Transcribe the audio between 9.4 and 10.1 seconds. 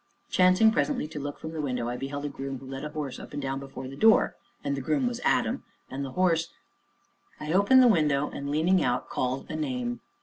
a name.